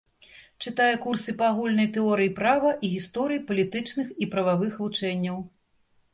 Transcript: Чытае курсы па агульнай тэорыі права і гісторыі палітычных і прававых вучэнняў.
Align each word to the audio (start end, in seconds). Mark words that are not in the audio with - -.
Чытае 0.63 0.93
курсы 1.03 1.35
па 1.41 1.45
агульнай 1.53 1.89
тэорыі 1.97 2.31
права 2.39 2.73
і 2.85 2.91
гісторыі 2.95 3.43
палітычных 3.53 4.07
і 4.25 4.31
прававых 4.35 4.83
вучэнняў. 4.87 5.37